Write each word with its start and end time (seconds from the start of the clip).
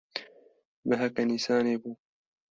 Meheke 0.87 1.21
Nîsanê 1.29 1.75
bû. 1.81 1.91